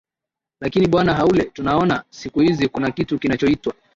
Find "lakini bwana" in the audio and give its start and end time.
0.61-1.13